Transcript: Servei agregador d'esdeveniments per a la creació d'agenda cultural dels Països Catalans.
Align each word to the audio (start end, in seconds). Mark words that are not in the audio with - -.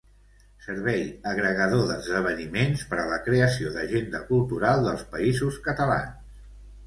Servei 0.67 1.01
agregador 1.31 1.83
d'esdeveniments 1.89 2.81
per 2.93 2.99
a 3.03 3.05
la 3.13 3.19
creació 3.27 3.75
d'agenda 3.75 4.21
cultural 4.33 4.83
dels 4.87 5.03
Països 5.17 5.63
Catalans. 5.69 6.35